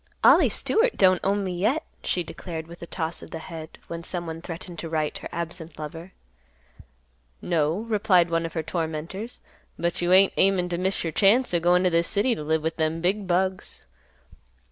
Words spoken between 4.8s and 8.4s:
write her absent lover. "No," replied